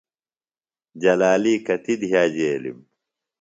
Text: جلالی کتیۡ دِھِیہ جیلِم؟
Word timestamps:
جلالی 1.01 1.55
کتیۡ 1.65 1.97
دِھِیہ 1.99 2.23
جیلِم؟ 2.35 2.77